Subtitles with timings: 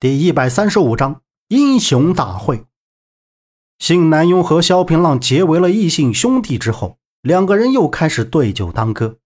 [0.00, 2.64] 第一百三十五章英雄大会。
[3.78, 9.18] 信南庸和萧平浪结为了异姓兄弟之后，两个人又开始对酒当歌。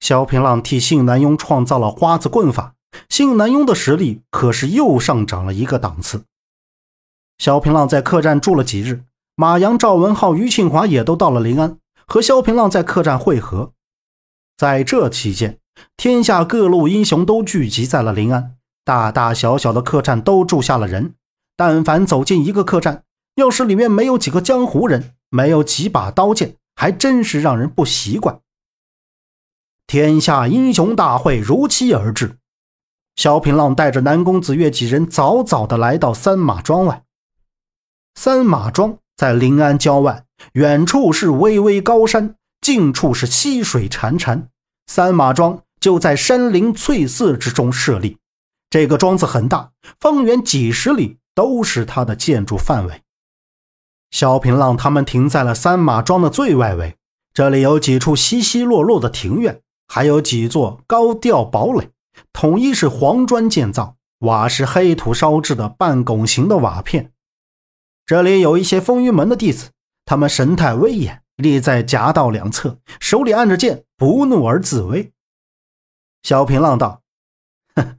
[0.00, 2.74] 萧平浪替信南庸创造了花子棍法，
[3.10, 6.24] 信南庸的实力可是又上涨了一个档次。
[7.36, 9.04] 萧平浪在客栈住了几日，
[9.36, 13.74] 马阳、赵文浩、于庆华也都到了临安，和萧平浪在客栈会合。
[14.56, 15.58] 在这期间，
[15.98, 18.54] 天下各路英雄都聚集在了临安。
[18.88, 21.12] 大大小小的客栈都住下了人，
[21.58, 23.02] 但凡走进一个客栈，
[23.34, 28.40] 要是里面没有几个江湖人，没有几把刀剑，还真是让人不习惯。
[29.86, 32.38] 天下英雄大会如期而至，
[33.14, 37.02] 萧平浪带着南宫子月几人早早的来到三马庄外。
[38.14, 44.44] 三马庄在临安郊外，远处是巍巍高山，近处是溪水潺潺。
[44.86, 48.16] 三马庄就在山林翠色之中设立。
[48.70, 53.02] 这个庄子很大，方圆几十里都是它的建筑范围。
[54.10, 56.96] 萧平浪他们停在了三马庄的最外围，
[57.32, 61.90] 这里有几处稀稀落落的庭院，还有几座高吊堡垒，
[62.32, 67.12] 统一是黄砖建造，瓦是黑土烧制的半拱形的瓦片。
[68.04, 69.70] 这里有一些风云门的弟子，
[70.04, 75.12] 他们神态威严，立在夹道两侧，手里按着剑，不怒而自威。
[76.22, 77.02] 萧平浪道
[77.74, 77.98] ：“哼。”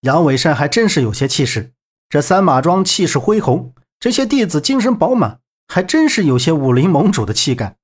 [0.00, 1.72] 杨伟善还真是有些气势，
[2.08, 7.76] 这三马庄气势恢宏，这些弟子精神饱满，还真是有些武林盟主的气概。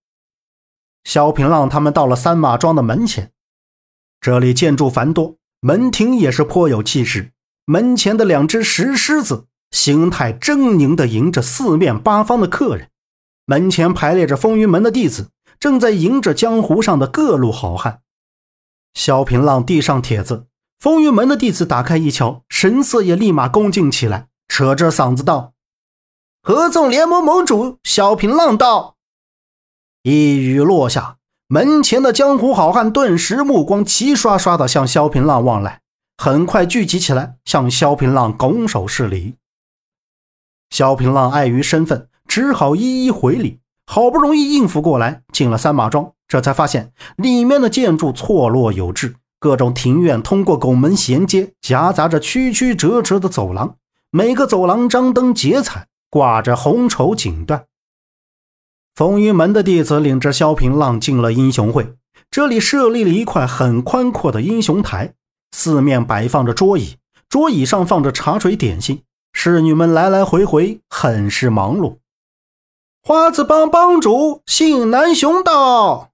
[1.05, 3.33] 萧平浪他们到了三马庄的门前，
[4.21, 7.33] 这里建筑繁多，门庭也是颇有气势。
[7.65, 12.91] 门前的两只石狮子，形态狰狞地迎着四面八方的客人。
[13.47, 18.03] 门前排列着风云门的弟子，正在迎着江湖上的各路好汉。
[18.95, 20.47] 萧平浪递上帖子。
[20.83, 25.53] 风云门的弟子打开一瞧，神色也立马恭敬起来，扯着嗓子道
[26.43, 28.97] ：“合纵联盟盟主萧平浪道。”
[30.03, 35.83] 一语落下，门前的江湖好汉顿时目光齐刷刷的向萧平浪望来，
[36.19, 39.37] 很快聚集起来，向萧平浪拱手施礼。
[40.71, 43.61] 萧平浪碍于身份，只好一一回礼。
[43.87, 49.15] 好不容易应付过来，进了三马庄，这才发现里面的建筑错落有致。
[49.43, 53.75] 各种庭院通过拱门衔接，夹杂着曲曲折折的走廊，
[54.13, 57.65] 每个走廊张灯结彩，挂着红绸锦缎。
[58.95, 61.93] 风云门的弟子领着萧平浪进了英雄会，
[62.31, 65.15] 这里设立了一块很宽阔的英雄台，
[65.51, 66.99] 四面摆放着桌椅，
[67.29, 69.03] 桌椅上放着茶水点心，
[69.33, 71.97] 侍女们来来回回，很是忙碌。
[73.03, 76.12] 花子帮帮主信南雄道。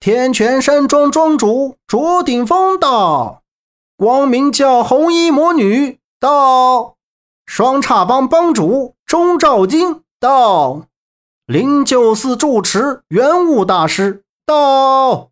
[0.00, 3.42] 天泉山庄庄主卓鼎峰道
[3.98, 6.94] ：“光明教红衣魔女道
[7.46, 10.86] ：“双叉帮帮主钟兆金道
[11.46, 15.30] ：“灵鹫寺住持元悟大师道：“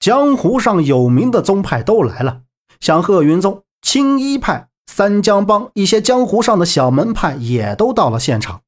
[0.00, 2.40] 江湖上有名的宗派都来了，
[2.80, 8.62] 像鹤云宗、青衣派、三江帮一些江湖上的小门派也都到了现场。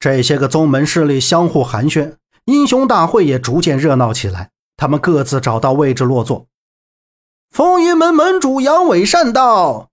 [0.00, 2.16] 这些个宗门势力相互寒暄。”
[2.46, 6.46] 英雄大会也逐渐热闹起来，他们各自找到位置落座。
[7.50, 9.90] 风云门门主杨伟善道：“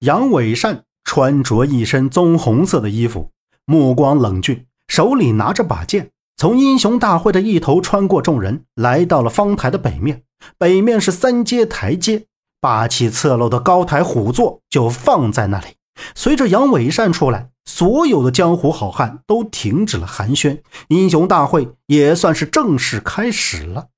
[0.00, 3.30] 杨伟善穿着一身棕红色的衣服，
[3.66, 10.22] 目光冷峻，手里拿着把剑，从英雄大会的一头穿过众人，来到了方台的北面。
[10.56, 12.24] 北面是三阶台阶，
[12.60, 15.66] 霸气侧漏的高台虎座就放在那里。
[16.14, 23.88] 随着杨伟善出来。”所有的江湖好汉都停止了寒暄，英雄大会也算是正式开始了。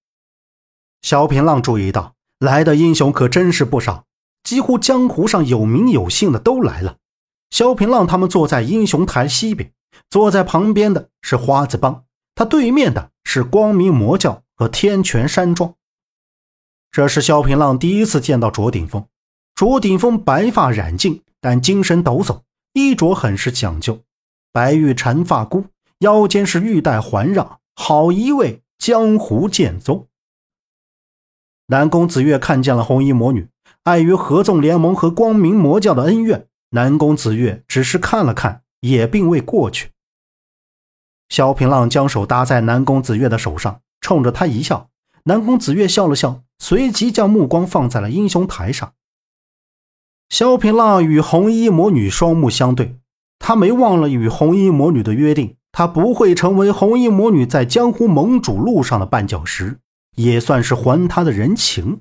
[1.00, 4.04] 萧平浪注意到，来的英雄可真是不少，
[4.44, 6.96] 几乎江湖上有名有姓的都来了。
[7.48, 9.72] 萧平浪他们坐在英雄台西边，
[10.10, 12.04] 坐在旁边的是花子帮，
[12.34, 15.74] 他对面的是光明魔教和天泉山庄。
[16.90, 19.06] 这是萧平浪第一次见到卓鼎峰，
[19.54, 22.40] 卓鼎峰白发染尽，但精神抖擞。
[22.72, 24.00] 衣着很是讲究，
[24.50, 25.66] 白玉缠发箍，
[25.98, 30.06] 腰间是玉带环绕，好一位江湖剑宗。
[31.66, 33.46] 南宫子月看见了红衣魔女，
[33.82, 39.90] 碍于合纵联盟和光明魔教的恩怨，南宫子月只是看了看，也并未过去。
[41.28, 44.88] 萧平浪将手搭在南宫子月的手上，冲着他一笑。
[45.24, 48.94] 南宫子月笑了笑，随即将目光放在了英雄台上。
[50.32, 52.96] 萧平浪与红衣魔女双目相对，
[53.38, 59.78] 他没忘了与红衣魔女的约定，他不会成为红衣魔女在江湖盟主路上的绊脚石，
[60.16, 62.00] 也算是还他的人情。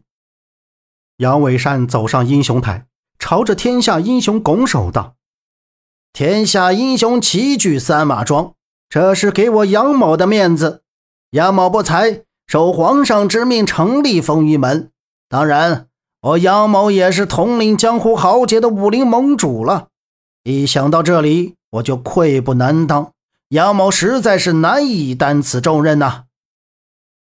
[1.17, 2.85] 杨伟善走上英雄台，
[3.19, 5.15] 朝着天下英雄拱手道
[6.13, 8.53] ：“天下英雄齐聚三马庄，
[8.87, 10.83] 这是给我杨某的面子。
[11.31, 14.89] 杨某不才，受皇上之命成立风云门。
[15.27, 15.87] 当然，
[16.21, 19.87] 我杨某也是统领江湖豪杰的武林盟主了。
[20.43, 23.11] 一想到这里，我就愧不难当。
[23.49, 26.25] 杨某实在是难以担此重任呐。”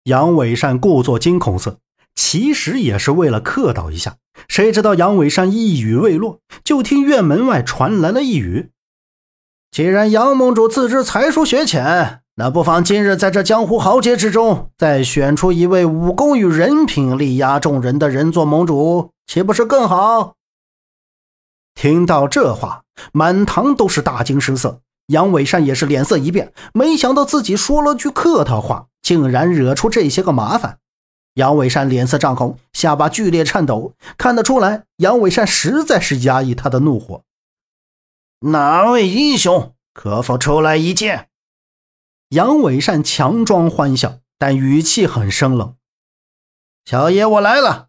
[0.06, 1.78] 杨伟善故作惊恐色，
[2.16, 4.16] 其实也是为了客套一下。
[4.48, 8.72] 谁知道杨伟善一语未落，就听院门外传来了一语
[9.70, 20.36] ：“既然杨盟主自知才疏学浅，那不妨今日在这江湖豪杰之中，再选出一位武功与人品力压众人的人做盟主，岂不是更好？”
[21.74, 24.82] 听到这话，满堂都是大惊失色。
[25.08, 28.86] 杨伟善也是脸色一变，没想到自己说了句客套话。
[29.02, 30.78] 竟然惹出这些个麻烦，
[31.34, 33.94] 杨伟善脸色涨红，下巴剧烈颤抖。
[34.16, 37.24] 看得出来，杨伟善实在是压抑他的怒火。
[38.42, 41.30] 哪位英雄可否出来一见？
[42.30, 45.76] 杨伟善强装欢笑，但语气很生冷。
[46.84, 47.88] 小爷我来了。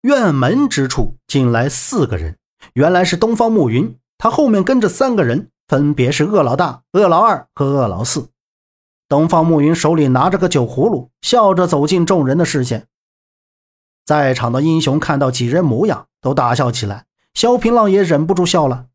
[0.00, 2.38] 院门之处进来四个人，
[2.72, 8.30] 原来是东方暮云，他后面跟着三个人，分别是鄂老大、鄂老二和鄂老四。
[9.08, 12.88] 东方暮云手里拿着个酒葫芦，笑着走进众人的视线。
[14.04, 17.06] 在场的英雄看到几人模样，都大笑起来。
[17.34, 18.88] 萧平浪也忍不住笑了。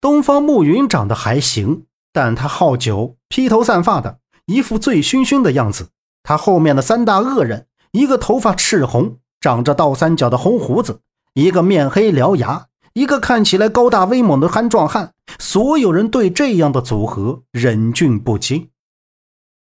[0.00, 5.90] 东方暮云长得还行，但他好酒，披头散发的，一副醉醺醺的样子。
[6.22, 11.00] 他后面的三大恶人，一个头发赤红，长着倒三角的红胡子，
[11.34, 15.14] 一个面黑獠牙，一个看起来高大威猛的憨壮汉。
[15.38, 18.70] 所有人对这样的组合忍俊不禁。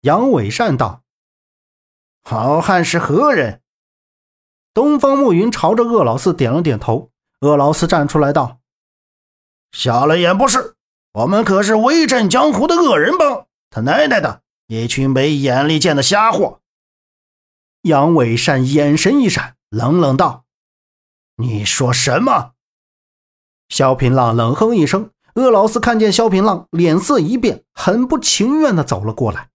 [0.01, 1.03] 杨伟善道
[2.25, 3.61] ：“好汉是何人？”
[4.75, 7.11] 东方暮云朝着鄂老四点了点头。
[7.41, 8.59] 鄂老四站出来道
[9.71, 10.75] ：“瞎了眼不是，
[11.13, 16.61] 我们可是威震江湖的恶人帮，他奶奶的，一群没眼力见的瞎货！”
[17.83, 20.45] 杨伟善眼神一闪，冷冷道
[21.37, 22.53] ：“你说什么？”
[23.69, 25.11] 萧平浪冷哼一声。
[25.35, 29.49] 鄂老四看见萧平浪，脸色一变，很不情愿的走了过来。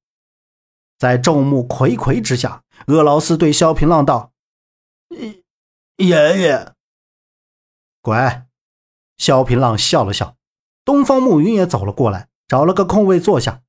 [0.98, 4.34] 在众目睽睽之下，鄂老四对萧平浪道
[5.98, 6.74] ：“爷爷，
[8.02, 8.48] 乖。”
[9.18, 10.36] 萧平浪笑了笑。
[10.84, 13.62] 东方暮云也走了过来，找了个空位坐下。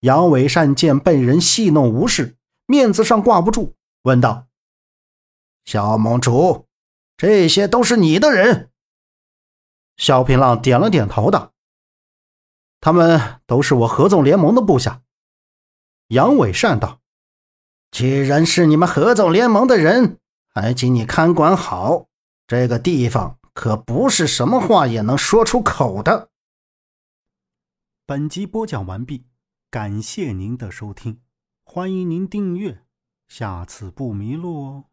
[0.00, 4.46] 杨伟善见被人戏弄无视，面子上挂不住，问道
[5.64, 6.66] ：“小盟主，
[7.16, 8.70] 这些都是你的人？”
[9.96, 11.54] 萧平浪点了点头道
[12.80, 15.02] ：“他们都是我合纵联盟的部下。”
[16.08, 17.00] 杨伟善道
[17.90, 22.06] ：“既然是你们合纵联盟的人，还请你看管好
[22.46, 26.28] 这个地方，可不是什么话也能说出口的。”
[28.06, 29.25] 本集播讲完毕，
[29.76, 31.20] 感谢您的收听，
[31.62, 32.86] 欢迎您订阅，
[33.28, 34.84] 下次不迷路哦。